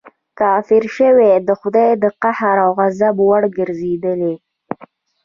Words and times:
کافر 0.39 0.83
شوې 0.95 1.31
د 1.47 1.49
خدای 1.61 1.89
د 2.03 2.05
قهر 2.21 2.55
او 2.65 2.71
غضب 2.79 3.15
وړ 3.27 3.41
وګرځېدې. 3.47 4.33